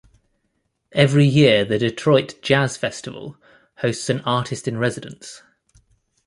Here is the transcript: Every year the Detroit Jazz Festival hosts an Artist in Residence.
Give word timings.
Every 0.93 1.25
year 1.27 1.63
the 1.63 1.77
Detroit 1.77 2.41
Jazz 2.41 2.75
Festival 2.75 3.37
hosts 3.81 4.09
an 4.09 4.21
Artist 4.21 4.67
in 4.67 4.79
Residence. 4.79 5.43